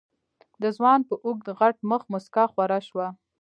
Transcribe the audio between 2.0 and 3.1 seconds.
موسکا خوره شوه.